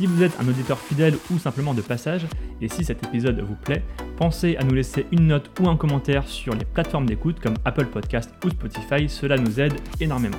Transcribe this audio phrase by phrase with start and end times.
[0.00, 2.26] Si vous êtes un auditeur fidèle ou simplement de passage,
[2.62, 3.82] et si cet épisode vous plaît,
[4.16, 7.84] pensez à nous laisser une note ou un commentaire sur les plateformes d'écoute comme Apple
[7.84, 10.38] Podcast ou Spotify, cela nous aide énormément.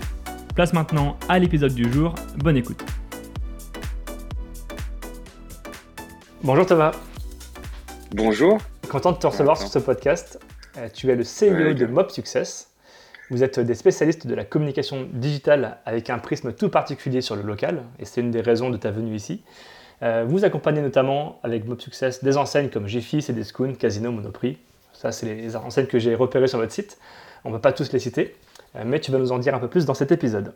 [0.56, 2.84] Place maintenant à l'épisode du jour, bonne écoute.
[6.42, 6.96] Bonjour Thomas.
[8.16, 8.58] Bonjour.
[8.90, 10.40] Content de te recevoir sur ce podcast.
[10.78, 12.71] Euh, tu es le CEO de Mob Success.
[13.32, 17.44] Vous êtes des spécialistes de la communication digitale avec un prisme tout particulier sur le
[17.44, 19.42] local, et c'est une des raisons de ta venue ici.
[20.04, 24.58] Euh, vous accompagnez notamment avec Mob Success des enseignes comme GFI, Cdiscount, Casino, Monoprix.
[24.92, 26.98] Ça, c'est les enseignes que j'ai repérées sur votre site.
[27.46, 28.36] On ne va pas tous les citer,
[28.76, 30.54] euh, mais tu vas nous en dire un peu plus dans cet épisode.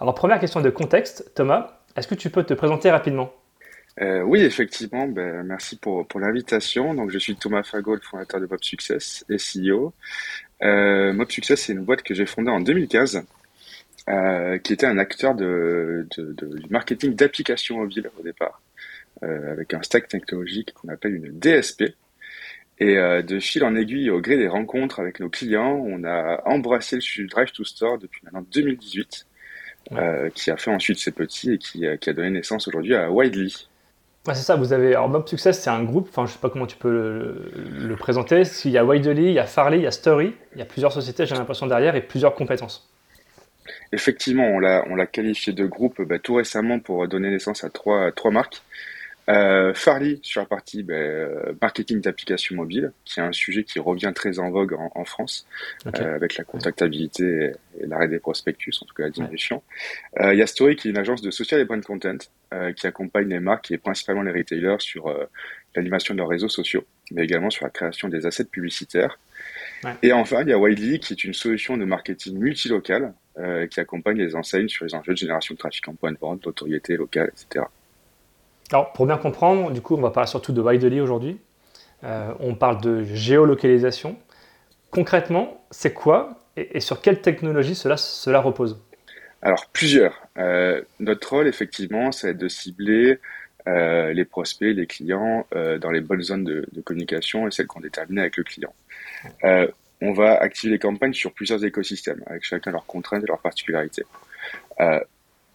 [0.00, 3.30] Alors, première question de contexte, Thomas, est-ce que tu peux te présenter rapidement?
[4.00, 5.08] Euh, oui, effectivement.
[5.08, 6.92] Ben, merci pour, l'invitation.
[6.94, 9.94] Donc, je suis Thomas Fagot, le fondateur de Mob Success et CEO.
[10.62, 13.24] Euh, Mob Success, c'est une boîte que j'ai fondée en 2015,
[14.08, 18.62] euh, qui était un acteur de, de, de du marketing d'applications mobiles au départ,
[19.22, 21.94] euh, avec un stack technologique qu'on appelle une DSP.
[22.78, 26.42] Et euh, de fil en aiguille, au gré des rencontres avec nos clients, on a
[26.44, 29.26] embrassé le sujet Drive to Store depuis maintenant 2018,
[29.92, 33.10] euh, qui a fait ensuite ses petits et qui, qui a donné naissance aujourd'hui à
[33.10, 33.68] Widely
[34.34, 34.94] c'est ça, vous avez.
[34.94, 38.42] Alors, Mob Success, c'est un groupe, enfin, je sais pas comment tu peux le, présenter.
[38.64, 40.64] Il y a Widely, il y a Farley, il y a Story, il y a
[40.64, 42.88] plusieurs sociétés, j'ai l'impression, derrière et plusieurs compétences.
[43.92, 48.62] Effectivement, on l'a qualifié de groupe bah, tout récemment pour donner naissance à trois marques.
[49.28, 53.80] Euh, Farley sur la partie ben, euh, marketing d'applications mobiles, qui est un sujet qui
[53.80, 55.46] revient très en vogue en, France,
[55.86, 59.62] euh, avec la contactabilité et, l'arrêt des prospectus, en tout cas la diminution.
[60.20, 62.18] Euh, il y a Story qui est une agence de social et brand content
[62.76, 65.12] qui accompagne les marques et principalement les retailers sur
[65.74, 69.18] l'animation de leurs réseaux sociaux, mais également sur la création des assets publicitaires.
[70.02, 73.12] Et enfin, il y a Widely qui est une solution de marketing multilocal
[73.68, 76.44] qui accompagne les enseignes sur les enjeux de génération de trafic en point de vente,
[76.44, 77.66] d'autorité locale, etc.
[78.72, 81.38] Alors, pour bien comprendre, du coup, on va parler surtout de Widely aujourd'hui.
[82.04, 84.16] Euh, on parle de géolocalisation.
[84.90, 88.80] Concrètement, c'est quoi et, sur quelle technologie cela, repose?
[89.42, 90.26] Alors, plusieurs.
[90.38, 93.20] Euh, notre rôle, effectivement, c'est de cibler
[93.68, 97.80] euh, les prospects, les clients dans les bonnes zones de, de communication et celles qu'on
[97.80, 98.74] détermine avec le client.
[100.02, 104.04] on va activer les campagnes sur plusieurs écosystèmes, avec chacun leurs contraintes et leurs particularités.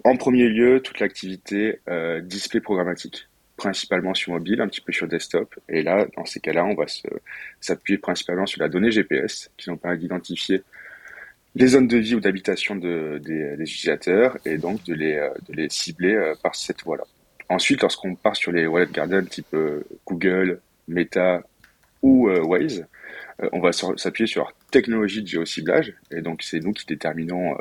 [0.03, 5.07] En premier lieu, toute l'activité euh, display programmatique, principalement sur mobile, un petit peu sur
[5.07, 5.53] desktop.
[5.69, 6.85] Et là, dans ces cas-là, on va
[7.59, 10.63] s'appuyer principalement sur la donnée GPS, qui nous permet d'identifier
[11.53, 16.16] les zones de vie ou d'habitation de, des, utilisateurs et donc de les, euh, cibler
[16.16, 17.03] euh, par cette voie-là.
[17.50, 19.56] Ensuite, lorsqu'on part sur les wallet gardens type
[20.07, 21.44] Google, Meta
[22.01, 22.85] ou Waze,
[23.51, 25.94] on va s'appuyer sur leur technologie de géociblage.
[26.12, 27.57] Et donc, c'est nous qui déterminons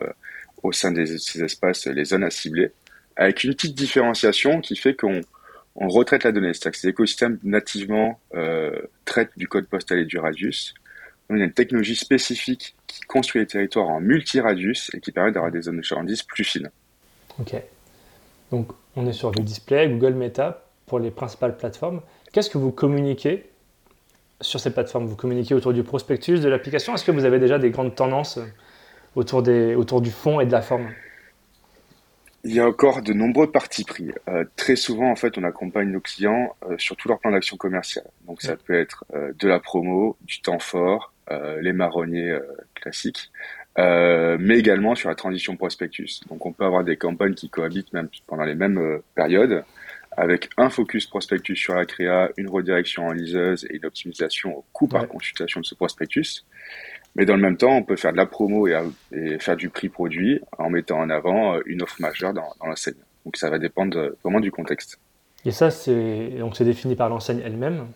[0.63, 2.73] au sein de ces espaces les zones à cibler,
[3.17, 5.21] avec une petite différenciation qui fait qu'on
[5.77, 6.53] on retraite la donnée.
[6.53, 10.75] C'est-à-dire que ces écosystèmes nativement euh, traitent du code postal et du radius.
[11.29, 15.53] On a une technologie spécifique qui construit les territoires en multi-radius et qui permet d'avoir
[15.53, 16.71] des zones de chalandise plus fines.
[17.39, 17.55] Ok.
[18.51, 22.03] Donc on est sur du display, Google Meta pour les principales plateformes.
[22.33, 23.49] Qu'est-ce que vous communiquez
[24.41, 25.07] sur ces plateformes?
[25.07, 26.95] Vous communiquez autour du prospectus de l'application?
[26.95, 28.41] Est-ce que vous avez déjà des grandes tendances
[29.17, 30.89] autour, des, autour du fond et de la forme
[32.45, 34.13] il y a encore de nombreux partis pris.
[34.29, 37.57] Euh, très souvent, en fait, on accompagne nos clients euh, sur tout leur plan d'action
[37.57, 38.07] commerciale.
[38.27, 41.13] Donc, ça peut être euh, de la promo, du temps fort,
[41.61, 42.37] les marronniers
[42.75, 43.31] classiques,
[43.79, 46.23] mais également sur la transition prospectus.
[46.29, 49.63] Donc, on peut avoir des campagnes qui cohabitent même pendant les mêmes périodes,
[50.17, 54.65] avec un focus prospectus sur la créa, une redirection en liseuse et une optimisation au
[54.73, 56.45] coût par consultation de ce prospectus.
[57.17, 58.77] Mais dans le même temps, on peut faire de la promo et,
[59.41, 62.95] faire du prix produit en mettant en avant euh, une offre majeure dans, l'enseigne.
[63.25, 64.99] Donc ça va dépendre vraiment du contexte.
[65.45, 67.87] Et ça, c'est donc c'est défini par l'enseigne elle-même.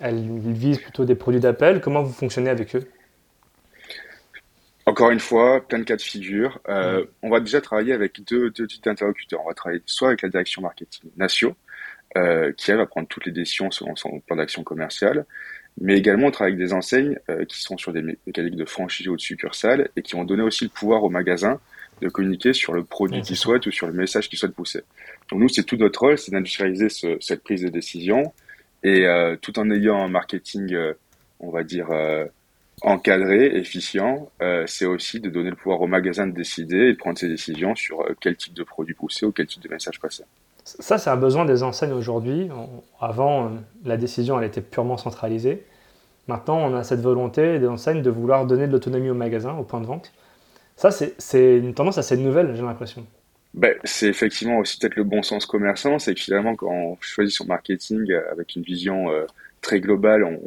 [0.00, 1.80] Elle vise plutôt des produits d'appel.
[1.80, 2.88] Comment vous fonctionnez avec eux?
[4.88, 6.60] Encore une fois, plein de cas de figure.
[6.68, 9.42] Euh, on va déjà travailler avec deux, types d'interlocuteurs.
[9.44, 11.54] On va travailler soit avec la direction marketing Natio,
[12.16, 15.26] euh, qui elle va prendre toutes les décisions selon son plan d'action commerciale,
[15.80, 19.08] mais également on travaille avec des enseignes euh, qui sont sur des mécaniques de franchise
[19.08, 21.60] ou de succursale et qui ont donné aussi le pouvoir au magasin
[22.00, 24.82] de communiquer sur le produit qu'ils souhaitent ou sur le message qu'ils souhaitent pousser.
[25.30, 28.32] Donc nous, c'est tout notre rôle, c'est d'industrialiser ce, cette prise de décision
[28.84, 30.92] et euh, tout en ayant un marketing euh,
[31.40, 31.86] on va dire,
[32.82, 34.28] encadré, efficient,
[34.66, 37.76] c'est aussi de donner le pouvoir au magasin de décider et de prendre ses décisions
[37.76, 40.24] sur quel type de produit pousser ou quel type de message passer.
[40.80, 42.50] Ça, c'est un besoin des enseignes aujourd'hui.
[43.00, 43.52] Avant,
[43.84, 45.64] la décision, elle était purement centralisée.
[46.26, 49.62] Maintenant, on a cette volonté des enseignes de vouloir donner de l'autonomie au magasin, au
[49.62, 50.12] point de vente.
[50.76, 53.06] Ça, c'est une tendance assez nouvelle, j'ai l'impression.
[53.54, 57.34] Ben, c'est effectivement aussi peut-être le bon sens commerçant, c'est que finalement, quand on choisit
[57.34, 59.24] son marketing avec une vision euh,
[59.62, 60.38] très globale, on,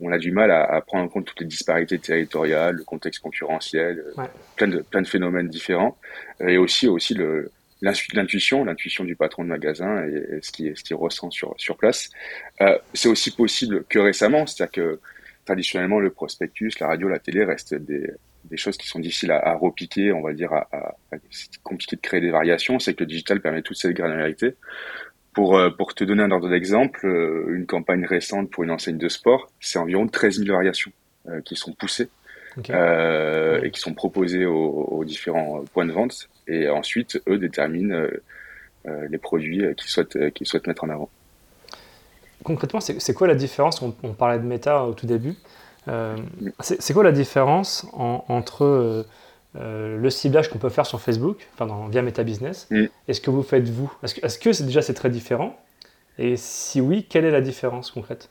[0.00, 3.22] on, a du mal à, à, prendre en compte toutes les disparités territoriales, le contexte
[3.22, 4.24] concurrentiel, euh,
[4.56, 5.96] plein, de, plein de phénomènes différents,
[6.40, 7.52] et aussi, aussi le,
[7.82, 12.10] l'intuition, l'intuition du patron de magasin et, ce qui ce qui ressent sur sur place.
[12.60, 15.00] Euh, c'est aussi possible que récemment, c'est-à-dire que
[15.44, 18.10] traditionnellement le prospectus, la radio, la télé restent des
[18.44, 20.94] des choses qui sont difficiles à, à repiquer, on va dire, à, à,
[21.30, 22.78] c'est compliqué de créer des variations.
[22.78, 24.54] C'est que le digital permet toute cette granularité.
[25.34, 28.96] Pour, euh, pour te donner un ordre d'exemple, euh, une campagne récente pour une enseigne
[28.96, 30.92] de sport, c'est environ 13 000 variations
[31.28, 32.08] euh, qui sont poussées
[32.70, 36.30] euh, et qui sont proposées aux, aux, différents points de vente.
[36.46, 37.94] Et ensuite, eux déterminent
[38.86, 41.10] euh, les produits qu'ils souhaitent, qu'ils souhaitent mettre en avant.
[42.44, 43.82] Concrètement, c'est quoi la différence?
[43.82, 45.34] On, on, parlait de méta au tout début.
[45.88, 46.16] Euh,
[46.60, 49.06] c'est quoi la différence en, entre euh,
[49.56, 52.86] euh, le ciblage qu'on peut faire sur Facebook, enfin via Meta Business, mm.
[53.08, 53.92] et ce que vous faites vous?
[54.02, 55.58] Est-ce que, est -ce que déjà c'est très différent?
[56.18, 58.28] Et si oui, quelle est la différence concrète?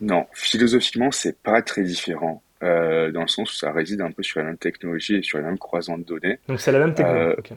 [0.00, 2.42] Non, philosophiquement, c'est pas très différent.
[2.62, 5.38] Euh, dans le sens où ça réside un peu sur la même technologie et sur
[5.38, 6.38] les mêmes croisants de données.
[6.48, 7.34] Donc c'est la même technologie.
[7.38, 7.56] Okay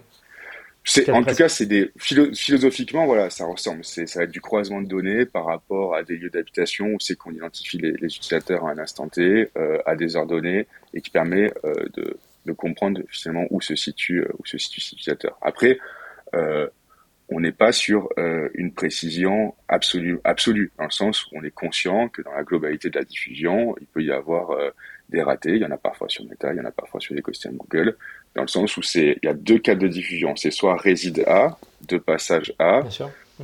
[1.12, 3.84] en tout cas, c'est des philosophiquement, voilà, ça ressemble.
[3.84, 7.00] C'est ça va être du croisement de données par rapport à des lieux d'habitation où
[7.00, 10.68] c'est qu'on identifie les, les, utilisateurs à un instant T, euh, à des heures données,
[10.94, 14.82] et qui permet euh, de, de, comprendre finalement où se situe euh, où se situe
[14.82, 15.38] cet utilisateur.
[15.42, 15.80] Après,
[16.36, 16.68] euh,
[17.30, 21.52] on n'est pas sur euh, une précision absolue, absolue, dans le sens où on est
[21.52, 24.70] conscient que dans la globalité de la diffusion, il peut y avoir euh,
[25.10, 25.56] des ratés.
[25.56, 27.96] Il y en a parfois sur Meta, il y en a parfois sur l'écosystème Google
[28.36, 30.36] dans le sens où c'est il y a deux cas de diffusion.
[30.36, 31.58] C'est soit réside A,
[31.88, 32.84] de passage A,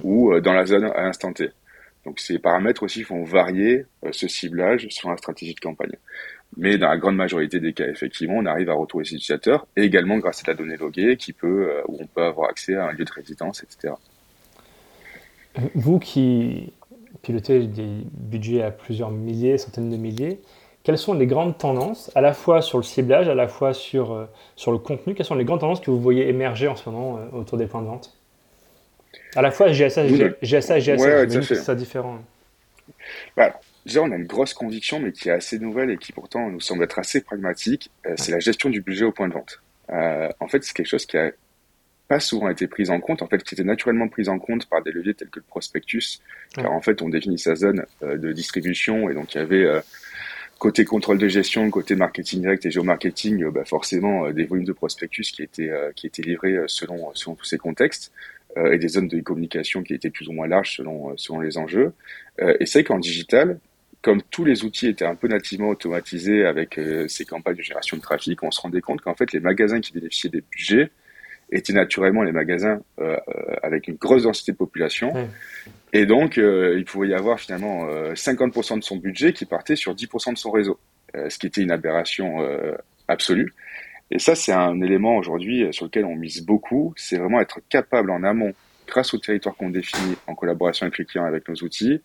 [0.03, 1.49] ou euh, dans la zone à l'instant T.
[2.05, 5.95] Donc ces paramètres aussi font varier euh, ce ciblage sur la stratégie de campagne.
[6.57, 9.83] Mais dans la grande majorité des cas, effectivement, on arrive à retrouver ces utilisateurs, et
[9.83, 12.87] également grâce à la donnée loguée, qui peut, euh, où on peut avoir accès à
[12.87, 13.93] un lieu de résidence, etc.
[15.75, 16.73] Vous qui
[17.21, 20.39] pilotez des budgets à plusieurs milliers, centaines de milliers,
[20.83, 24.13] quelles sont les grandes tendances, à la fois sur le ciblage, à la fois sur,
[24.13, 24.25] euh,
[24.55, 27.19] sur le contenu Quelles sont les grandes tendances que vous voyez émerger en ce moment
[27.19, 28.15] euh, autour des points de vente?
[29.35, 30.07] À la fois GSA,
[30.41, 32.19] GSA et GSA, ouais, c'est ça différent.
[33.37, 36.49] Bah, déjà, on a une grosse conviction, mais qui est assez nouvelle et qui pourtant
[36.49, 37.91] nous semble être assez pragmatique.
[38.05, 39.61] Euh, c'est la gestion du budget au point de vente.
[39.89, 41.31] en fait, c'est quelque chose qui a
[42.07, 44.81] pas souvent été pris en compte, en fait, qui était naturellement pris en compte par
[44.81, 46.21] des leviers tels que le prospectus,
[46.55, 49.81] car en fait, on définit sa zone de distribution et donc il y avait
[50.61, 54.63] côté contrôle de gestion, côté marketing direct et géomarketing, euh, bah forcément euh, des volumes
[54.63, 58.13] de prospectus qui étaient euh, qui étaient livrés selon selon tous ces contextes
[58.57, 61.93] et des zones de communication qui étaient plus ou moins larges selon selon les enjeux.
[62.59, 63.59] et c'est qu'en digital,
[64.01, 68.01] comme tous les outils étaient un peu nativement automatisés avec ces campagnes de génération de
[68.01, 70.91] trafic, on se rendait compte qu'en fait les magasins qui bénéficiaient des budgets
[71.49, 72.81] étaient naturellement les magasins
[73.63, 75.13] avec une grosse densité de population.
[75.93, 79.75] Et donc, euh, il pouvait y avoir finalement 50% euh, de son budget qui partait
[79.75, 80.79] sur 10% de son réseau,
[81.15, 82.37] euh, ce qui était une aberration
[83.07, 83.53] absolue.
[84.09, 88.11] Et ça, c'est un élément aujourd'hui sur lequel on mise beaucoup, c'est vraiment être capable
[88.11, 88.53] en amont,
[88.87, 92.01] grâce au territoire qu'on définit en collaboration avec les clients, avec nos outils,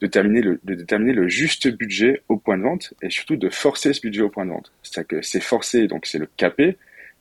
[0.00, 3.92] de, le, de déterminer le juste budget au point de vente et surtout de forcer
[3.92, 4.72] ce budget au point de vente.
[4.82, 6.76] C'est-à-dire que c'est forcer, donc c'est le caper,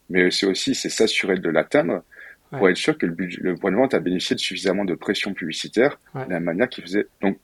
[0.10, 2.04] mais c'est aussi c'est s'assurer de l'atteindre
[2.52, 4.96] pour être sûr que le, budget, le point de vente a bénéficié de suffisamment de
[4.96, 7.08] pression publicitaire de la manière qu'il faisait.
[7.22, 7.38] Donc,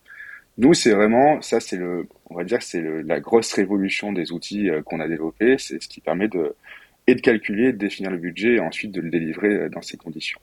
[0.58, 4.70] nous, c'est vraiment, ça, c'est le, on va dire, c'est la grosse révolution des outils
[4.70, 5.58] euh, qu'on a développés.
[5.58, 6.56] C'est ce qui permet de,
[7.08, 9.98] et de calculer, de définir le budget et ensuite de le délivrer euh, dans ces
[9.98, 10.40] conditions.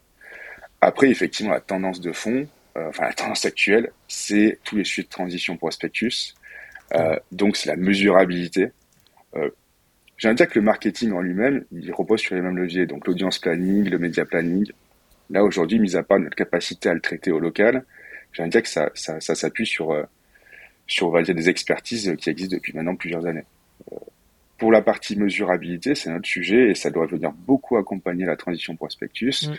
[0.81, 5.05] Après, effectivement, la tendance de fond, euh, enfin, la tendance actuelle, c'est tous les sujets
[5.05, 6.35] de transition prospectus.
[6.95, 8.69] Euh, donc, c'est la mesurabilité.
[10.21, 12.85] J'ai envie de dire que le marketing en lui-même, il repose sur les mêmes leviers.
[12.85, 14.71] Donc l'audience planning, le média planning.
[15.31, 17.85] Là, aujourd'hui, mis à part notre capacité à le traiter au local,
[18.33, 20.03] j'ai envie de dire que ça, ça, ça s'appuie sur, euh,
[20.87, 23.45] sur, on va dire, des expertises qui existent depuis maintenant plusieurs années.
[23.93, 23.97] Euh,
[24.59, 28.77] pour la partie mesurabilité, c'est notre sujet et ça doit venir beaucoup accompagner la transition
[28.77, 29.49] prospectus.
[29.49, 29.55] Mmh.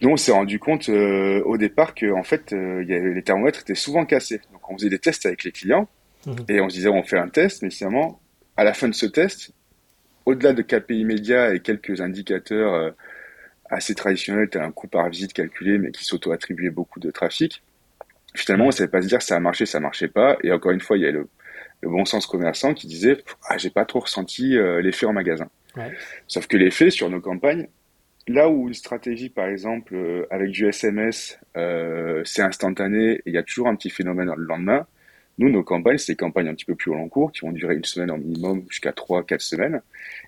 [0.00, 3.22] Nous, on s'est rendu compte euh, au départ que en fait, euh, y avait, les
[3.22, 4.40] thermomètres étaient souvent cassés.
[4.54, 5.86] Donc, on faisait des tests avec les clients
[6.24, 6.32] mmh.
[6.48, 8.18] et on se disait, on fait un test, mais finalement,
[8.56, 9.52] à la fin de ce test,
[10.26, 12.90] au-delà de KPI médias et quelques indicateurs euh,
[13.70, 17.62] assez traditionnels, tel un coût par visite calculé, mais qui s'auto-attribuait beaucoup de trafic,
[18.34, 20.36] finalement, on ne savait pas se dire ça a marché, ça marchait pas.
[20.42, 21.28] Et encore une fois, il y a le,
[21.82, 25.48] bon sens commerçant qui disait ah, j'ai pas trop ressenti euh, l'effet en magasin.
[26.26, 27.68] Sauf que l'effet sur nos campagnes,
[28.26, 33.34] là où une stratégie, par exemple, euh, avec du SMS, euh, c'est instantané et il
[33.34, 34.86] y a toujours un petit phénomène le lendemain,
[35.38, 37.74] nous, nos campagnes, c'est des campagnes un petit peu plus long cours qui vont durer
[37.74, 39.82] une semaine en minimum jusqu'à trois, quatre semaines.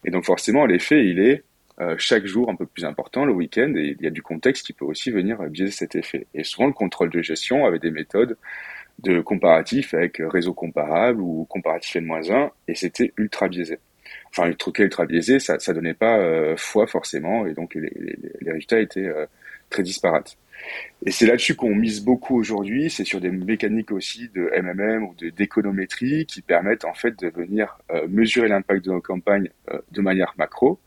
[0.04, 1.44] Et donc forcément, l'effet, il est
[1.80, 4.66] euh, chaque jour un peu plus important, le week-end, et il y a du contexte
[4.66, 6.26] qui peut aussi venir biaiser cet effet.
[6.34, 8.36] Et souvent, le contrôle de gestion avec des méthodes
[8.98, 13.78] de comparatif avec réseau comparable ou comparatif N-1, et c'était ultra biaisé.
[14.30, 18.18] Enfin, le truc ultra biaisé, ça, ça donnait pas euh, foi forcément, et donc les
[18.44, 19.26] résultats étaient euh,
[19.70, 20.36] très disparates.
[21.06, 25.14] Et c'est là-dessus qu'on mise beaucoup aujourd'hui, c'est sur des mécaniques aussi de MMM ou
[25.30, 29.50] d'économétrie qui permettent en fait de venir euh, mesurer l'impact de nos campagnes
[29.90, 30.80] de manière macro,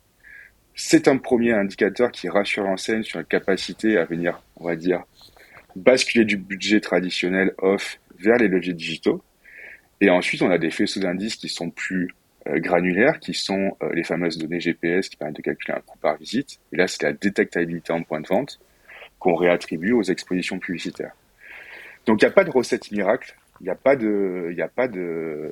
[0.75, 5.03] c'est un premier indicateur qui rassure l'enseigne sur la capacité à venir, on va dire,
[5.75, 9.23] basculer du budget traditionnel off vers les leviers digitaux.
[9.99, 12.09] Et ensuite, on a des faisceaux d'indices qui sont plus
[12.47, 15.97] euh, granulaires, qui sont euh, les fameuses données GPS qui permettent de calculer un coût
[15.99, 16.59] par visite.
[16.73, 18.59] Et là, c'est la détectabilité en point de vente
[19.21, 21.15] qu'on réattribue aux expositions publicitaires.
[22.05, 23.37] Donc, il n'y a pas de recette miracle.
[23.61, 25.51] Il n'y a pas de, il a pas de,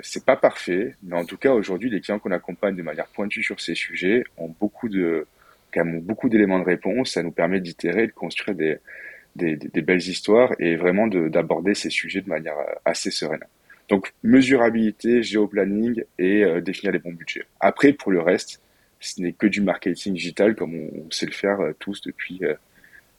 [0.00, 3.42] c'est pas parfait, mais en tout cas aujourd'hui, les clients qu'on accompagne de manière pointue
[3.42, 5.26] sur ces sujets ont beaucoup de,
[5.74, 7.14] quand même beaucoup d'éléments de réponse.
[7.14, 8.78] Ça nous permet d'itérer, de construire des,
[9.34, 13.42] des, des, belles histoires et vraiment d'aborder ces sujets de manière assez sereine.
[13.88, 17.44] Donc mesurabilité, géoplanning et euh, définir les bons budgets.
[17.60, 18.60] Après, pour le reste,
[19.00, 22.54] ce n'est que du marketing digital comme on, sait le faire euh, tous depuis euh,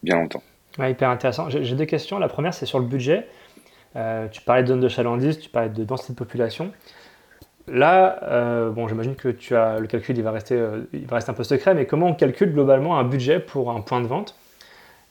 [0.04, 0.44] bien longtemps.
[0.80, 1.50] Ouais, hyper intéressant.
[1.50, 2.20] J'ai deux questions.
[2.20, 3.28] La première, c'est sur le budget.
[3.96, 6.72] Euh, tu parlais de zone de chalandise, tu parlais de densité de population.
[7.68, 11.16] Là, euh, bon, j'imagine que tu as le calcul, il va rester, euh, il va
[11.16, 14.08] rester un peu secret, mais comment on calcule globalement un budget pour un point de
[14.08, 14.36] vente?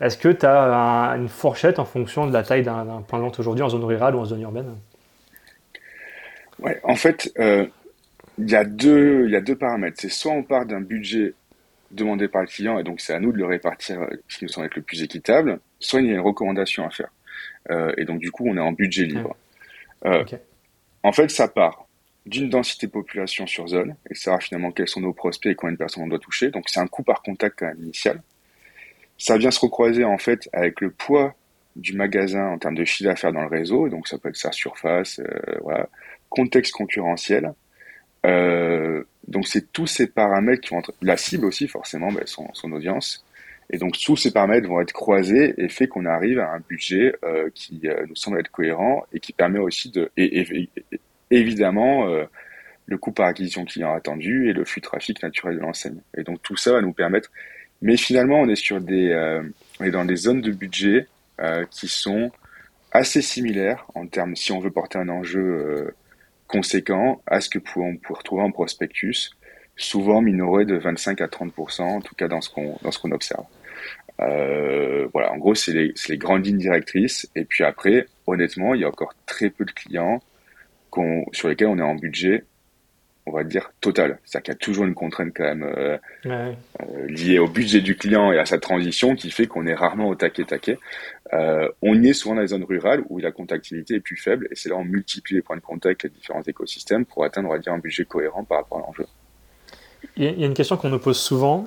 [0.00, 3.38] Est-ce que tu as une fourchette en fonction de la taille d'un point de vente
[3.40, 4.76] aujourd'hui en zone rurale ou en zone urbaine?
[6.58, 7.32] Ouais, en fait,
[8.38, 9.96] il y a deux, il y a deux paramètres.
[9.98, 11.32] C'est soit on part d'un budget
[11.96, 14.50] demandé par le client et donc c'est à nous de le répartir ce qui nous
[14.50, 17.10] semble être le plus équitable, soit il y a une recommandation à faire.
[17.70, 19.36] Euh, et donc, du coup, on est en budget libre.
[20.04, 20.24] Euh,
[21.02, 21.86] en fait, ça part
[22.26, 25.72] d'une densité de population sur zone, et ça finalement quels sont nos prospects et combien
[25.72, 26.50] de personnes on doit toucher.
[26.50, 28.22] Donc, c'est un coût par contact quand même initial.
[29.18, 31.34] Ça vient se recroiser en fait avec le poids
[31.76, 34.52] du magasin en termes de chiffre d'affaires dans le réseau, donc ça peut être sa
[34.52, 35.88] surface, euh, voilà,
[36.28, 37.52] contexte concurrentiel.
[38.26, 42.48] Euh, donc c'est tous ces paramètres qui vont être la cible aussi forcément, ben, son,
[42.54, 43.24] son audience,
[43.70, 47.14] et donc tous ces paramètres vont être croisés et fait qu'on arrive à un budget
[47.24, 50.68] euh, qui euh, nous semble être cohérent et qui permet aussi de, et,
[51.30, 52.06] évidemment,
[52.86, 55.98] le coût par acquisition client attendu et le flux de trafic naturel de l'enseigne.
[56.16, 57.32] Et donc tout ça va nous permettre.
[57.82, 59.12] Mais finalement, on est sur des,
[59.80, 61.08] on est dans des zones de budget
[61.72, 62.30] qui sont
[62.92, 65.92] assez similaires en termes, si on veut porter un enjeu
[66.46, 69.30] conséquent, à ce que on peut retrouver en prospectus
[69.76, 73.12] souvent minoré de 25 à 30%, en tout cas dans ce qu'on dans ce qu'on
[73.12, 73.44] observe.
[74.20, 77.28] Euh, voilà, en gros, c'est les, les, grandes lignes directrices.
[77.34, 80.22] Et puis après, honnêtement, il y a encore très peu de clients
[81.32, 82.44] sur lesquels on est en budget,
[83.26, 84.18] on va dire, total.
[84.24, 86.54] C'est-à-dire qu'il y a toujours une contrainte quand même euh, euh,
[87.08, 90.14] liée au budget du client et à sa transition qui fait qu'on est rarement au
[90.14, 90.78] taquet taquet.
[91.32, 94.46] Euh, on y est souvent dans les zones rurales où la contactivité est plus faible
[94.52, 97.52] et c'est là on multiplie les points de contact, les différents écosystèmes pour atteindre, on
[97.52, 99.06] va dire, un budget cohérent par rapport à l'enjeu.
[100.16, 101.66] Il y a une question qu'on nous pose souvent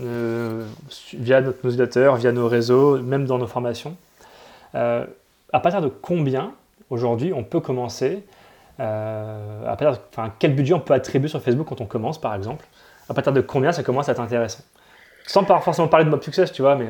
[0.00, 0.66] euh,
[1.14, 3.96] via notre newsletter, via nos réseaux, même dans nos formations.
[4.72, 6.52] À partir de combien
[6.90, 8.22] aujourd'hui on peut commencer
[8.80, 12.64] à partir enfin, Quel budget on peut attribuer sur Facebook quand on commence par exemple?
[13.08, 14.62] À partir de combien ça commence à être intéressant?
[15.26, 16.88] Sans pas forcément parler de Mob Success, tu vois, mais.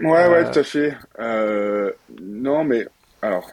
[0.00, 0.94] ouais, ouais, tout à fait.
[1.18, 2.86] non, mais
[3.22, 3.50] alors,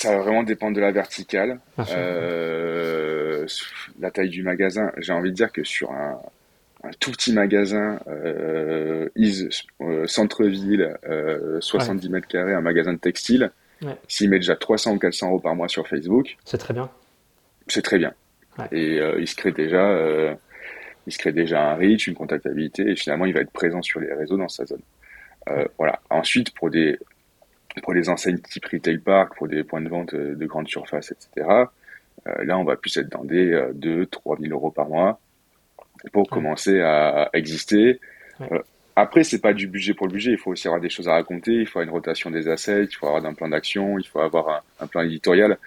[0.00, 1.60] ça va vraiment dépendre de la verticale.
[1.90, 3.46] Euh,
[4.00, 6.18] la taille du magasin, j'ai envie de dire que sur un,
[6.98, 10.96] tout petit magasin, euh, euh centre-ville,
[11.60, 13.50] 70 euh, mètres carrés, un magasin de textile,
[14.08, 16.90] s'il met déjà 300 ou 400 euros par mois sur Facebook, c'est très bien.
[17.68, 18.12] C'est très bien.
[18.72, 20.36] Et il se crée déjà,
[21.06, 24.00] il se crée déjà un reach, une contactabilité, et finalement il va être présent sur
[24.00, 24.82] les réseaux dans sa zone.
[25.78, 26.00] voilà.
[26.10, 26.98] Ensuite, pour des
[27.82, 31.12] pour les enseignes type retail park, pour des points de vente euh, de grande surface,
[31.12, 31.48] etc.
[32.26, 35.20] Euh, là, on va plus être dans des 2 3 000 euros par mois
[36.12, 38.00] pour commencer à exister.
[38.98, 40.32] Euh, après, c'est pas du budget pour le budget.
[40.32, 41.52] Il faut aussi avoir des choses à raconter.
[41.52, 42.84] Il faut avoir une rotation des assets.
[42.84, 43.98] Il faut avoir un plan d'action.
[43.98, 45.58] Il faut avoir un, plan éditorial.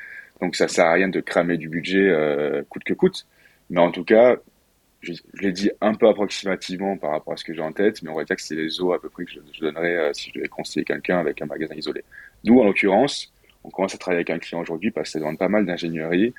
[0.41, 2.11] Donc, ça sert à rien de cramer du budget
[2.69, 3.25] coûte que coûte.
[3.69, 4.35] Mais en tout cas,
[5.03, 8.09] je, l'ai dit un peu approximativement par rapport à ce que j'ai en tête, mais
[8.09, 10.29] on va dire que c'est les eaux à peu près que je, donnerais euh, si
[10.29, 12.03] je devais conseiller quelqu'un avec un magasin isolé.
[12.45, 13.31] Nous, en l'occurrence,
[13.63, 16.33] on commence à travailler avec un client aujourd'hui parce que ça demande pas mal d'ingénierie.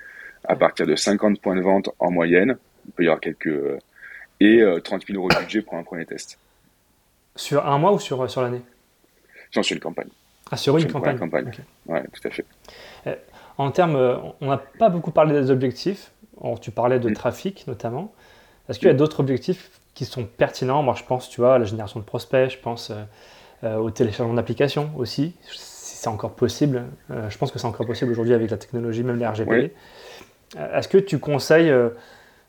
[0.44, 3.46] À partir de 50 points de vente en moyenne, il peut y avoir quelques...
[3.46, 3.78] Euh,
[4.40, 6.38] et 30 000 euros de budget pour un premier test.
[7.36, 8.62] Sur un mois ou sur, sur l'année
[9.56, 10.08] Non, sur une campagne.
[10.50, 11.18] Ah, sur une campagne.
[11.18, 11.50] campagne.
[11.86, 12.46] Ouais, tout à fait.
[13.58, 13.96] En termes,
[14.40, 16.12] on n'a pas beaucoup parlé des objectifs.
[16.60, 17.14] tu parlais de mm.
[17.14, 18.12] trafic notamment.
[18.68, 20.82] Est-ce qu'il y a d'autres objectifs qui sont pertinents?
[20.82, 23.02] Moi, je pense, tu vois, à la génération de prospects, je pense euh,
[23.64, 26.84] euh, au téléchargement d'applications aussi, si c'est encore possible.
[27.10, 29.72] Euh, je pense que c'est encore possible aujourd'hui avec la technologie, même les RGPD.
[30.56, 31.72] Est-ce que tu conseilles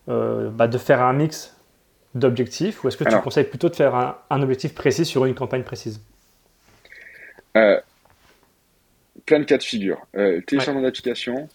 [0.08, 1.55] bah, de faire un mix
[2.16, 3.96] d'objectifs ou est-ce que tu conseilles plutôt de faire
[4.30, 6.02] un, objectif précis sur une campagne précise?
[7.54, 10.06] Plein de cas de figure.
[10.46, 11.50] téléchargement d'applications,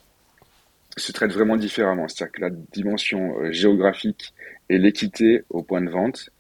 [0.97, 2.09] se traite vraiment différemment.
[2.09, 4.35] C'est-à-dire que la dimension euh, géographique
[4.69, 6.31] et l'équité au point de vente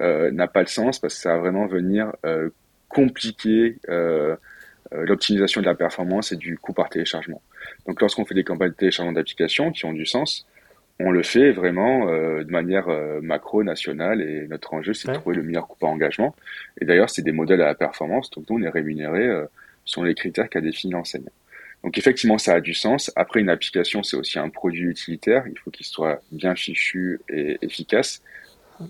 [0.00, 2.50] euh, n'a pas de sens parce que ça va vraiment venir euh,
[2.88, 3.78] compliquer
[4.90, 7.40] l'optimisation de la performance et du coût par téléchargement.
[7.86, 10.46] Donc lorsqu'on fait des campagnes de téléchargement d'applications qui ont du sens,
[11.00, 12.86] on le fait vraiment de manière
[13.22, 16.34] macro, nationale, et notre enjeu, c'est de trouver le meilleur coût par engagement.
[16.80, 19.28] Et d'ailleurs, c'est des modèles à la performance, donc nous, on est rémunéré
[19.84, 21.28] selon les critères qu'a défini l'enseigne.
[21.82, 23.10] Donc effectivement, ça a du sens.
[23.16, 25.44] Après, une application, c'est aussi un produit utilitaire.
[25.48, 28.22] Il faut qu'il soit bien fichu et efficace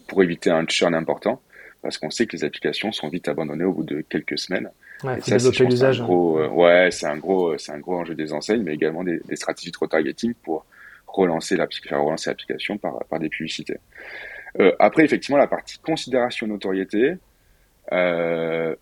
[0.06, 1.40] pour éviter un churn important,
[1.82, 4.70] parce qu'on sait que les applications sont vite abandonnées au bout de quelques semaines.
[5.02, 6.00] Ouais, et ça, c'est l'usage.
[6.00, 6.06] Hein.
[6.08, 9.72] Euh, ouais, c'est un gros, c'est un gros enjeu des enseignes, mais également des, stratégies
[9.72, 10.64] de retargeting pour
[11.12, 13.78] relancer l'application, relancer l'application par, par des publicités.
[14.60, 17.14] Euh, après, effectivement, la partie considération notoriété.
[17.92, 18.74] Euh,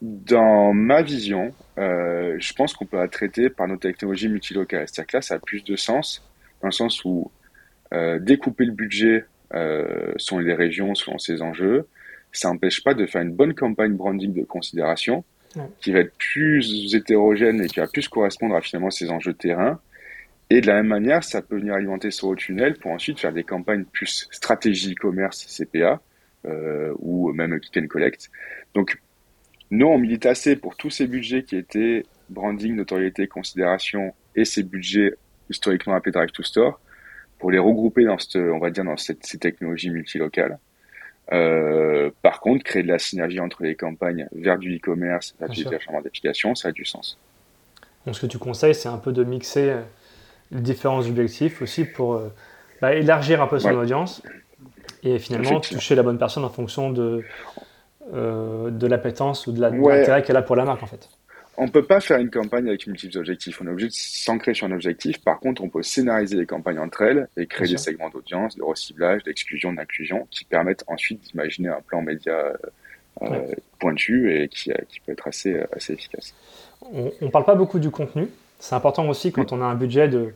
[0.00, 4.88] dans ma vision, euh, je pense qu'on peut la traiter par nos technologies multilocales.
[4.88, 6.28] C'est-à-dire que là, ça a plus de sens,
[6.60, 7.30] dans le sens où
[8.20, 11.86] découper le budget selon les régions, selon ses enjeux,
[12.32, 15.24] ça n'empêche pas de faire une bonne campagne branding de considération,
[15.82, 19.36] qui va être plus hétérogène et qui va plus correspondre à finalement ces enjeux de
[19.36, 19.78] terrain.
[20.54, 23.42] Et de la même manière, ça peut venir alimenter haut tunnel pour ensuite faire des
[23.42, 26.02] campagnes plus stratégie e-commerce, CPA,
[26.44, 28.30] euh, ou même Click and Collect.
[28.74, 29.00] Donc,
[29.70, 34.62] nous, on milite assez pour tous ces budgets qui étaient branding, notoriété, considération et ces
[34.62, 35.14] budgets
[35.48, 36.78] historiquement appelés Drive to Store
[37.38, 40.58] pour les regrouper dans cette, on va dire, dans cette, ces technologies multilocales.
[41.32, 45.64] Euh, par contre, créer de la synergie entre les campagnes vers du e-commerce, vers du
[45.64, 47.18] téléchargement d'applications, ça a du sens.
[48.04, 49.76] Donc, ce que tu conseilles, c'est un peu de mixer
[50.60, 52.32] différents objectifs aussi pour euh,
[52.80, 54.22] bah, élargir un peu son audience
[55.02, 57.24] et finalement toucher la bonne personne en fonction de,
[58.12, 61.08] euh, de l'appétence ou de l'intérêt qu'elle a pour la marque en fait.
[61.58, 63.60] On peut pas faire une campagne avec multiples objectifs.
[63.60, 65.22] On est obligé de s'ancrer sur un objectif.
[65.22, 68.62] Par contre, on peut scénariser les campagnes entre elles et créer des segments d'audience, de
[68.62, 72.54] reciblage, d'exclusion, d'inclusion, qui permettent ensuite d'imaginer un plan média
[73.20, 76.34] euh, pointu et qui, qui, peut être assez, assez efficace.
[76.90, 78.28] On ne parle pas beaucoup du contenu.
[78.62, 80.34] C'est important aussi quand on a un budget de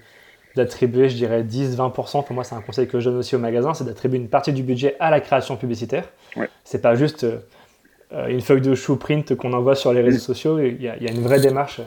[0.57, 2.25] d'attribuer, je dirais, 10-20%.
[2.25, 4.53] Pour moi, c'est un conseil que je donne aussi au magasin, c'est d'attribuer une partie
[4.55, 6.09] du budget à la création publicitaire.
[6.35, 6.49] Ouais.
[6.65, 10.59] C'est pas juste euh, une feuille de chou print qu'on envoie sur les réseaux sociaux.
[10.59, 11.83] Il y, a, une vraie démarche,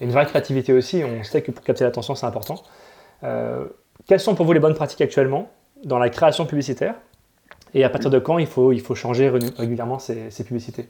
[0.00, 1.04] une vraie créativité aussi.
[1.04, 2.60] On sait que pour capter l'attention, c'est important.
[3.22, 3.66] Euh,
[4.08, 5.52] quelles sont pour vous les bonnes pratiques actuellement
[5.84, 6.94] dans la création publicitaire?
[7.74, 10.88] Et à partir de quand il faut, il faut changer régulièrement ces, publicités?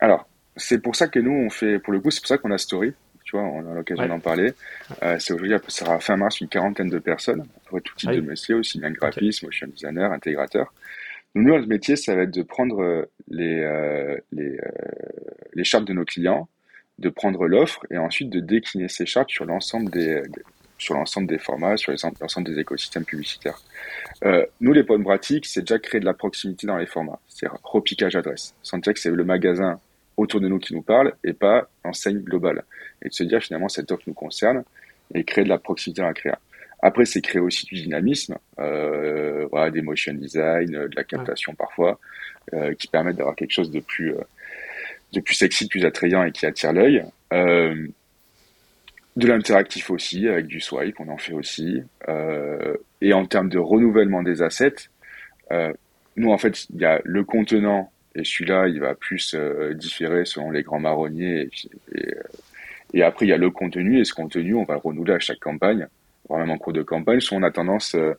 [0.00, 2.50] Alors, c'est pour ça que nous, on fait, pour le coup, c'est pour ça qu'on
[2.50, 2.94] a Story.
[3.32, 4.52] Tu vois, on a l'occasion d'en parler.
[5.02, 8.16] Euh, c'est aujourd'hui, ça sera fin mars, une quarantaine de personnes, pour tout type ah
[8.16, 10.74] de métier, aussi bien graphiste, motion designer, intégrateur.
[11.34, 14.68] Nous, notre métier, ça va être de prendre euh, les, euh, les, euh,
[15.54, 16.46] les chartes de nos clients,
[16.98, 20.22] de prendre l'offre et ensuite de décliner ces chartes sur l'ensemble des,
[20.76, 21.90] sur l'ensemble des formats, sur
[22.20, 23.62] l'ensemble des écosystèmes publicitaires.
[24.26, 27.58] Euh, nous, les bonnes pratiques, c'est déjà créer de la proximité dans les formats, c'est-à-dire
[27.62, 28.54] repiquage adresse.
[28.62, 29.80] Sentir que c'est le magasin
[30.18, 32.64] autour de nous qui nous parle et pas l'enseigne globale.
[33.02, 34.64] Et de se dire finalement cette offre nous concerne
[35.14, 36.38] et créer de la proximité dans la créa.
[36.82, 42.00] Après, c'est créer aussi du dynamisme, euh, des motion design, de la captation parfois,
[42.54, 44.20] euh, qui permettent d'avoir quelque chose de plus, euh,
[45.12, 47.04] de plus sexy, de plus attrayant et qui attire l'œil.
[47.32, 47.86] Euh,
[49.14, 51.82] de l'interactif aussi, avec du swipe, on en fait aussi.
[52.08, 54.88] Euh, et en termes de renouvellement des assets,
[55.52, 55.72] euh,
[56.16, 59.36] nous, en fait, il y a le contenant, et celui-là, il va plus
[59.74, 61.48] différer selon les grands marronniers.
[62.92, 65.18] Et, après, il y a le contenu, et ce contenu, on va le renouveler à
[65.18, 65.88] chaque campagne
[66.38, 68.14] même en cours de campagne, soit on a tendance euh,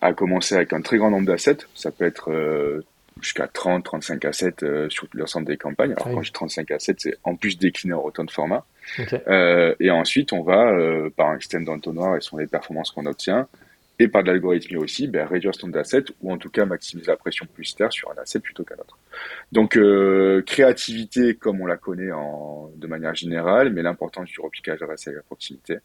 [0.00, 1.58] à commencer avec un très grand nombre d'assets.
[1.74, 2.84] Ça peut être euh,
[3.20, 5.92] jusqu'à 30, 35 assets euh, sur l'ensemble des campagnes.
[5.92, 8.64] Alors, quand j'ai 35 assets, c'est en plus décliné en autant de formats.
[8.98, 10.72] et ensuite, on va,
[11.16, 13.46] par un système d'entonnoir et sur les performances qu'on obtient,
[14.02, 17.16] et par de l'algorithmie aussi, ben, réduire son asset ou en tout cas maximiser la
[17.16, 18.98] pression publicitaire sur un asset plutôt qu'un autre.
[19.52, 24.80] Donc euh, créativité comme on la connaît en, de manière générale, mais l'importance du repiquage
[24.80, 25.78] de à la proximité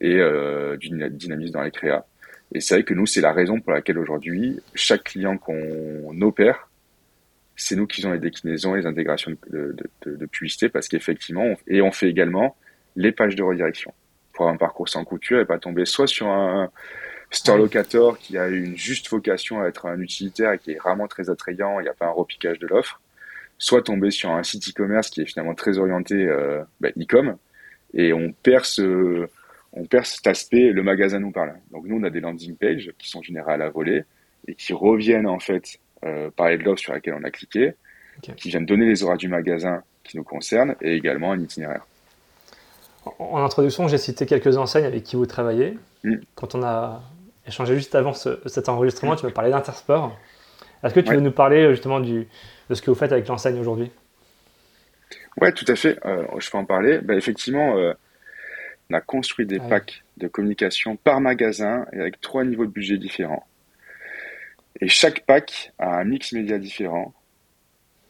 [0.00, 2.04] et euh, du dynamisme dans les créas.
[2.52, 6.68] Et c'est vrai que nous, c'est la raison pour laquelle aujourd'hui, chaque client qu'on opère,
[7.56, 12.08] c'est nous qui faisons les déclinaisons, les intégrations de publicité, parce qu'effectivement, et on fait
[12.08, 12.56] également
[12.96, 13.92] les pages de redirection
[14.34, 16.70] pour avoir un parcours sans couture et pas tomber soit sur un,
[17.30, 21.08] Store Locator qui a une juste vocation à être un utilitaire et qui est vraiment
[21.08, 23.00] très attrayant, il n'y a pas un repiquage de l'offre,
[23.58, 27.36] soit tomber sur un site e-commerce qui est finalement très orienté euh, bah, e-com
[27.92, 29.28] et on perd ce,
[29.72, 31.54] on perd cet aspect, le magasin nous parle.
[31.72, 34.04] Donc nous on a des landing pages qui sont générées à la volée
[34.46, 37.74] et qui reviennent en fait euh, parler de l'offre sur laquelle on a cliqué,
[38.36, 41.86] qui viennent donner les horaires du magasin qui nous concernent et également un itinéraire.
[43.18, 45.76] En introduction, j'ai cité quelques enseignes avec qui vous travaillez.
[46.04, 46.16] Mm.
[46.34, 47.02] Quand on a
[47.46, 50.16] échangé juste avant cet enregistrement, tu m'as parlé d'Intersport.
[50.82, 52.28] Est-ce que tu veux nous parler justement du,
[52.68, 53.90] de ce que vous faites avec l'enseigne aujourd'hui?
[55.40, 55.98] Ouais, tout à fait.
[56.06, 56.98] Euh, je peux en parler.
[56.98, 57.92] Ben, effectivement, euh,
[58.90, 62.98] on a construit des packs de communication par magasin et avec trois niveaux de budget
[62.98, 63.46] différents.
[64.80, 67.14] Et chaque pack a un mix média différent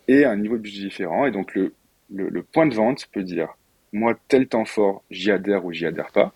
[0.09, 1.27] et un niveau de budget différent.
[1.27, 1.73] Et donc le,
[2.13, 3.49] le, le point de vente peut dire,
[3.93, 6.33] moi, tel temps fort, j'y adhère ou j'y adhère pas.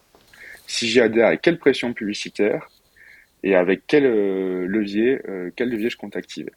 [0.69, 2.69] Si j'y adhère, avec quelle pression publicitaire
[3.43, 6.53] et avec quel euh, levier, euh, quel levier je compte activer.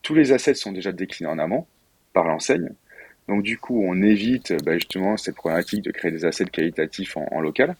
[0.00, 1.66] Tous les assets sont déjà déclinés en amont
[2.14, 2.70] par l'enseigne.
[3.28, 7.40] Donc du coup, on évite bah, justement cette problématique de créer des assets qualitatifs en,
[7.42, 7.76] local.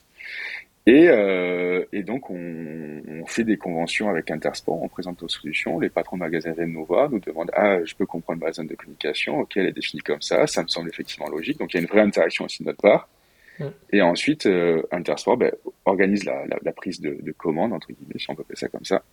[0.85, 5.79] Et, euh, et donc, on, on, fait des conventions avec Intersport, on présente nos solutions.
[5.79, 8.67] Les patrons de magasins viennent nous voir, nous demandent Ah, je peux comprendre ma zone
[8.67, 11.57] de communication, ok, elle est définie comme ça, ça me semble effectivement logique.
[11.57, 13.09] Donc, il y a une vraie interaction aussi de notre part.
[13.91, 15.51] Et ensuite, euh, Intersport ben,
[15.85, 18.67] organise la, la, la prise de, de, commande, entre guillemets, si on peut appeler ça
[18.69, 19.03] comme ça.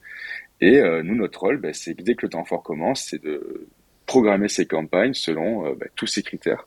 [0.61, 3.67] Et euh, nous, notre rôle, ben, c'est dès que le temps fort commence, c'est de
[4.07, 6.67] programmer ces campagnes selon euh, ben, tous ces critères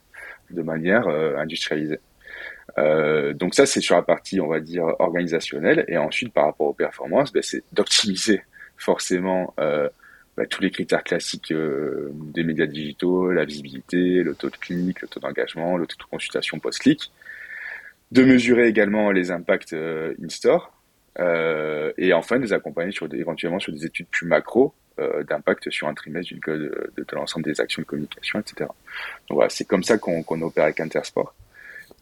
[0.50, 2.00] de manière euh, industrialisée.
[3.36, 5.86] donc ça, c'est sur la partie, on va dire, organisationnelle.
[5.88, 8.42] Et ensuite, par rapport aux performances, ben, c'est d'optimiser
[8.78, 15.02] forcément ben, tous les critères classiques des médias digitaux, la visibilité, le taux de clic,
[15.02, 17.12] le taux d'engagement, le taux de consultation post-clic,
[18.12, 20.72] de mesurer également les impacts euh, in-store
[21.20, 25.70] euh, et enfin de les accompagner sur éventuellement sur des études plus macro euh, d'impact
[25.70, 28.70] sur un trimestre d'une de, de, l'ensemble des actions de communication, etc.
[29.30, 31.34] Donc voilà, c'est comme ça qu'on opère avec Intersport.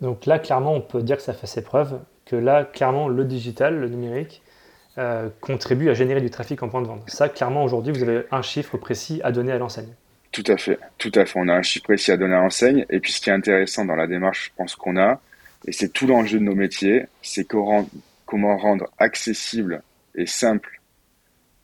[0.02, 3.26] Donc là, clairement, on peut dire que ça fait ses preuves, que là, clairement, le
[3.26, 4.42] digital, le numérique,
[4.98, 7.08] euh, contribue à générer du trafic en point de vente.
[7.08, 9.94] Ça, clairement, aujourd'hui, vous avez un chiffre précis à donner à l'enseigne.
[10.32, 11.40] Tout à fait, tout à fait.
[11.40, 12.86] On a un chiffre précis à donner à l'enseigne.
[12.90, 15.20] Et puis, ce qui est intéressant dans la démarche, je pense qu'on a,
[15.66, 19.82] et c'est tout l'enjeu de nos métiers, c'est comment rendre accessible
[20.16, 20.82] et simple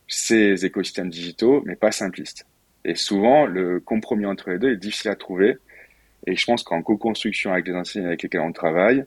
[0.08, 2.46] ces écosystèmes digitaux, mais pas simplistes.
[2.86, 5.58] Et souvent, le compromis entre les deux est difficile à trouver.
[6.28, 9.06] Et je pense qu'en co-construction avec les enseignants avec lesquels on travaille,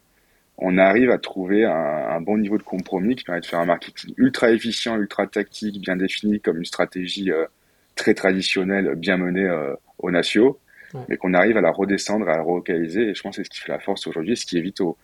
[0.59, 4.14] on arrive à trouver un, bon niveau de compromis qui permet de faire un marketing
[4.16, 7.44] ultra efficient, ultra tactique, bien défini, comme une stratégie euh,
[7.94, 10.57] très traditionnelle, bien menée euh, aux nations,
[11.09, 13.11] mais qu'on arrive à la redescendre, à la relocaliser.
[13.11, 14.97] Et je pense que c'est ce qui fait la force aujourd'hui, ce qui évite au,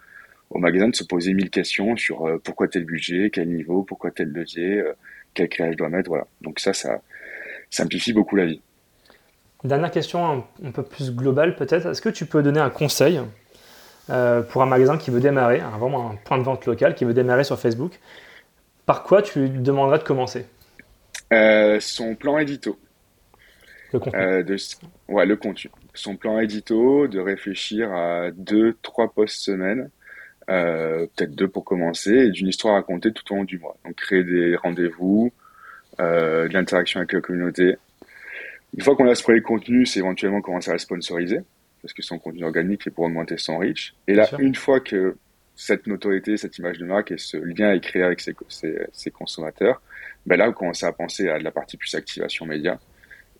[0.53, 4.11] au magasin de se poser mille questions sur euh, pourquoi tel budget, quel niveau, pourquoi
[4.11, 4.93] tel levier, euh,
[5.35, 6.11] quel créage je dois mettre.
[6.11, 6.27] Voilà.
[6.43, 7.01] Donc ça, ça
[7.71, 8.61] simplifie beaucoup la vie.
[9.65, 11.87] Dernière question un, peu plus globale peut-être.
[11.87, 13.21] Est-ce que tu peux donner un conseil
[14.11, 17.15] euh, pour un magasin qui veut démarrer, vraiment un point de vente local qui veut
[17.15, 17.93] démarrer sur Facebook?
[18.85, 20.47] Par quoi tu lui demanderais de commencer?
[21.81, 22.79] Son plan édito.
[23.93, 24.45] Le contenu.
[24.45, 24.57] De,
[25.09, 25.71] ouais, le contenu.
[25.95, 29.91] Son plan édito, de réfléchir à deux, trois posts semaine,
[30.51, 33.77] euh, peut-être deux pour commencer, et d'une histoire à raconter tout au long du mois.
[33.85, 35.33] Donc créer des rendez-vous,
[36.01, 37.77] euh, de l'interaction avec la communauté.
[38.75, 41.41] Une fois qu'on a ce premier contenu, c'est éventuellement commencer à le sponsoriser,
[41.83, 43.95] parce que son contenu organique est pour augmenter son reach.
[44.09, 45.17] Et là, une fois que
[45.55, 49.11] cette notoriété, cette image de marque et ce lien est créé avec ses, ses, ses
[49.11, 49.83] consommateurs,
[50.25, 52.81] ben là, on commence à penser à de la partie plus activation média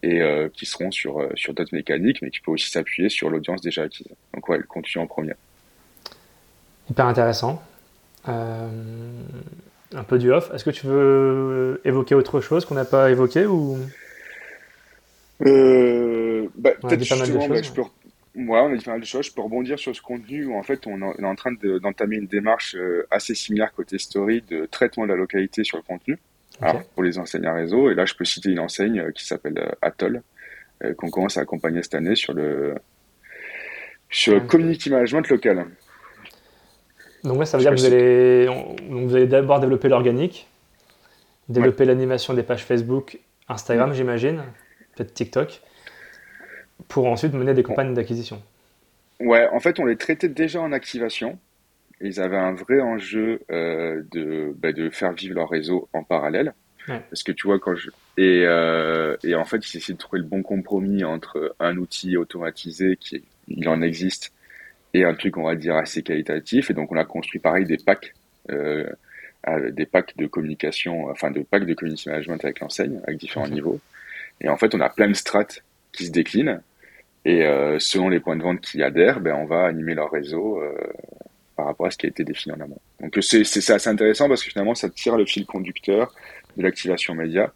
[0.03, 3.31] et euh, qui seront sur, euh, sur d'autres mécaniques, mais qui peut aussi s'appuyer sur
[3.31, 4.09] l'audience déjà acquise.
[4.35, 5.35] Donc ouais, le contenu en premier.
[6.91, 7.63] Hyper intéressant.
[8.29, 8.69] Euh,
[9.95, 10.51] un peu du off.
[10.53, 13.79] Est-ce que tu veux évoquer autre chose qu'on n'a pas évoqué ou?
[15.43, 17.89] Euh, bah, Peut-être justement, bah, je peux, ouais,
[18.35, 19.27] on a dit pas mal de choses.
[19.27, 22.27] Je peux rebondir sur ce contenu où en fait on, est en train d'entamer une
[22.27, 22.77] démarche
[23.11, 26.19] assez similaire côté story de traitement de la localité sur le contenu
[26.95, 27.91] pour les enseignes à réseau.
[27.91, 30.23] Et là, je peux citer une enseigne euh, qui s'appelle euh, Atoll,
[30.85, 32.75] euh, qu'on commence à accompagner cette année sur le,
[34.11, 35.67] sur community management local.
[37.25, 38.49] Donc, ça veut dire que vous allez,
[38.89, 40.49] vous allez d'abord développer l'organique
[41.49, 44.43] développer l'animation des pages Facebook, Instagram, j'imagine,
[44.95, 45.61] peut-être TikTok,
[46.89, 48.43] pour ensuite mener des campagnes d'acquisition.
[49.21, 51.39] Ouais, en fait, on les traitait déjà en activation.
[52.03, 56.53] Ils avaient un vrai enjeu euh, de, bah, de faire vivre leur réseau en parallèle.
[56.87, 57.91] Parce que tu vois, quand je.
[58.17, 62.17] Et, euh, et en fait, ils essaient de trouver le bon compromis entre un outil
[62.17, 64.33] automatisé, qui il en existe,
[64.95, 66.71] et un truc, on va dire, assez qualitatif.
[66.71, 68.13] Et donc, on a construit pareil des packs,
[68.51, 68.85] euh,
[69.71, 73.81] des packs de communication, enfin, de packs de community management avec l'enseigne, avec différents niveaux.
[74.41, 75.63] Et en fait, on a plein de strates
[75.93, 76.61] qui se déclinent.
[77.25, 80.61] Et euh, selon les points de vente qui adhèrent, ben, on va animer leur réseau
[81.63, 82.81] par rapport à ce qui a été défini en amont.
[83.01, 86.13] Donc c'est assez intéressant parce que finalement ça tire le fil conducteur
[86.57, 87.53] de l'activation média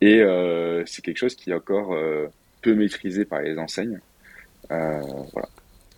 [0.00, 2.28] et euh, c'est quelque chose qui est encore euh,
[2.62, 3.98] peu maîtrisé par les enseignes.
[4.70, 5.00] Euh,
[5.32, 5.48] voilà.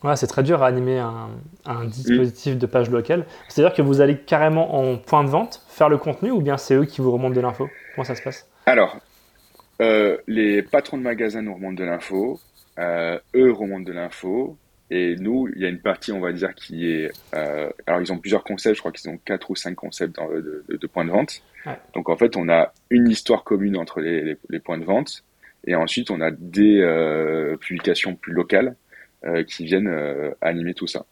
[0.02, 1.28] Ouais, c'est très dur à animer un,
[1.66, 3.26] un dispositif de page locale.
[3.50, 6.74] C'est-à-dire que vous allez carrément en point de vente faire le contenu ou bien c'est
[6.74, 7.68] eux qui vous remontent de l'info?
[7.94, 8.48] Comment ça se passe?
[8.64, 8.96] Alors,
[10.26, 12.40] les patrons de magasins nous remontent de l'info.
[12.78, 14.56] Eux remontent de l'info.
[14.94, 17.10] Et nous, il y a une partie, on va dire, qui est.
[17.34, 20.66] Euh, alors, ils ont plusieurs concepts, je crois qu'ils ont quatre ou cinq concepts de,
[20.68, 21.42] de, points de vente.
[21.94, 25.24] Donc, en fait, on a une histoire commune entre les, les, points de vente.
[25.66, 28.76] Et ensuite, on a des euh, publications plus locales
[29.24, 29.90] euh, qui viennent
[30.42, 31.06] animer tout ça.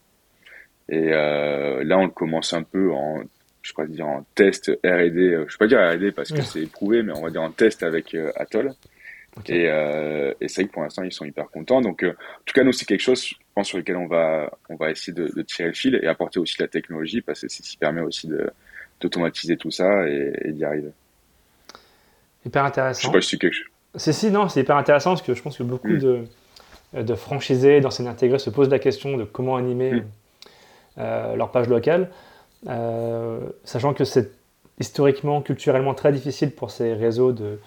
[0.87, 3.23] Et là, on commence un peu en,
[3.63, 5.11] je pourrais dire, en test R&D.
[5.15, 7.49] Je ne vais pas dire R&D parce que c'est éprouvé, mais on va dire en
[7.49, 8.75] test avec Atoll.
[9.47, 11.81] Et, euh, et c'est vrai que pour l'instant, ils sont hyper contents.
[11.81, 14.75] Donc, euh, en tout cas, nous, c'est quelque chose, pense, sur lequel on va, on
[14.75, 17.63] va essayer de, de, tirer le fil et apporter aussi la technologie parce que c'est
[17.63, 18.29] ce qui permet aussi
[18.99, 20.91] d'automatiser tout ça et, et d'y arriver.
[22.45, 23.01] Hyper intéressant.
[23.01, 23.67] Je sais pas si c'est quelque chose.
[23.95, 25.99] C'est si, non, c'est hyper intéressant parce que je pense que beaucoup mm.
[25.99, 26.25] de,
[26.93, 30.05] de franchisés, d'enseignes intégrées se posent la question de comment animer mm.
[30.99, 32.09] euh, leur page locale,
[32.67, 34.31] euh, sachant que c'est
[34.79, 37.59] historiquement, culturellement très difficile pour ces réseaux de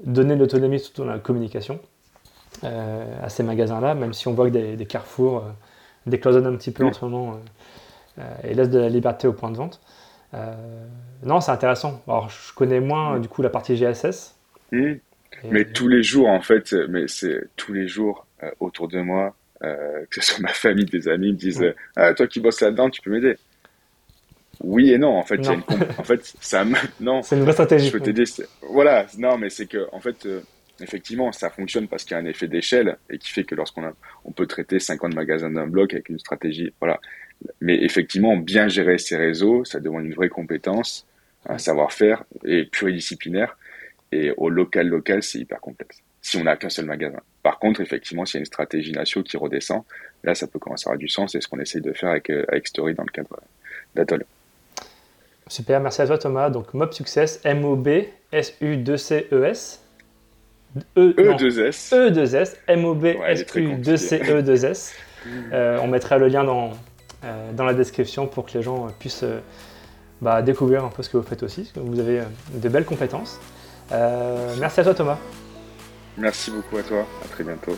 [0.00, 1.80] donner de l'autonomie surtout dans la communication
[2.62, 5.50] à ces magasins-là, même si on voit que des, carrefours euh,
[6.06, 7.40] décloisonnent un petit peu en ce moment
[8.18, 9.80] euh, et laissent de la liberté au point de vente.
[11.24, 12.02] non, c'est intéressant.
[12.06, 14.34] Alors, je connais moins du coup la partie GSS.
[14.72, 14.94] Mmh.
[15.50, 18.26] Mais tous les jours, en fait, mais c'est tous les jours
[18.60, 22.40] autour de moi, que ce soit ma famille, des amis, me disent Ah, toi qui
[22.40, 23.36] bosses là-dedans, tu peux m'aider?
[24.62, 25.62] Oui et non, en fait, une
[25.98, 26.64] en fait, ça,
[27.00, 27.22] non.
[27.22, 27.86] C'est une vraie stratégie.
[27.88, 28.24] Je peux t'aider.
[28.70, 30.40] Voilà, non, mais c'est que, en fait, euh,
[30.80, 33.92] effectivement, ça fonctionne parce qu'il y a un effet d'échelle et qui fait que lorsqu'on
[34.24, 37.00] on peut traiter 50 magasins d'un bloc avec une stratégie, voilà.
[37.60, 41.06] Mais effectivement, bien gérer ces réseaux, ça demande une vraie compétence,
[41.46, 43.56] un savoir-faire et pluridisciplinaire.
[44.12, 46.00] Et au local, local, c'est hyper complexe.
[46.22, 47.20] Si on n'a qu'un seul magasin.
[47.42, 49.82] Par contre, effectivement, s'il y a une stratégie nationale qui redescend,
[50.22, 51.32] là, ça peut commencer à avoir du sens.
[51.32, 53.40] C'est ce qu'on essaye de faire avec, euh, avec Story dans le cadre
[53.94, 54.24] d'Atoll.
[55.48, 56.48] Super, merci à toi Thomas.
[56.48, 59.83] Donc Mob Success, M-O-B-S-U-2-C-E-S.
[60.96, 61.92] E2S.
[61.92, 64.94] E2S, M-O-B-S-U-2-C-E-2-S.
[65.52, 66.72] Euh, on mettra le lien dans,
[67.24, 69.40] euh, dans la description pour que les gens puissent euh,
[70.20, 72.84] bah, découvrir un peu ce que vous faites aussi, parce que vous avez de belles
[72.84, 73.40] compétences.
[74.58, 75.18] merci à toi Thomas.
[76.16, 77.76] Merci beaucoup à toi, à très bientôt.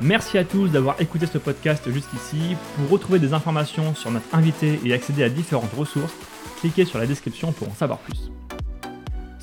[0.00, 2.56] Merci à tous d'avoir écouté ce podcast jusqu'ici.
[2.76, 6.14] Pour retrouver des informations sur notre invité et accéder à différentes ressources,
[6.60, 8.30] cliquez sur la description pour en savoir plus.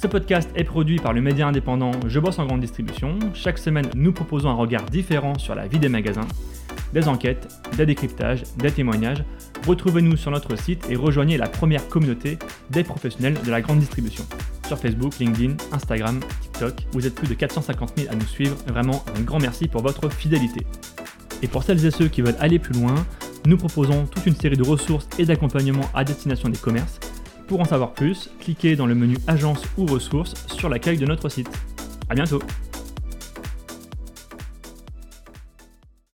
[0.06, 3.18] Ce podcast est produit par le média indépendant Je bosse en grande distribution.
[3.34, 6.28] Chaque semaine, nous proposons un regard différent sur la vie des magasins,
[6.94, 9.24] des enquêtes, des décryptages, des témoignages.
[9.66, 12.38] Retrouvez-nous sur notre site et rejoignez la première communauté
[12.70, 14.24] des professionnels de la grande distribution
[14.68, 16.86] sur Facebook, LinkedIn, Instagram, TikTok.
[16.92, 18.58] Vous êtes plus de 450 000 à nous suivre.
[18.68, 20.68] Vraiment un grand merci pour votre fidélité.
[21.42, 22.94] Et pour celles et ceux qui veulent aller plus loin,
[23.48, 27.00] nous proposons toute une série de ressources et d'accompagnements à destination des commerces.
[27.48, 31.30] Pour en savoir plus, cliquez dans le menu Agence ou ressources sur l'accueil de notre
[31.30, 31.50] site.
[32.10, 32.42] A bientôt